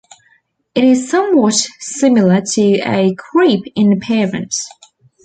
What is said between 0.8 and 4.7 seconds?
is somewhat similar to a crepe in appearance.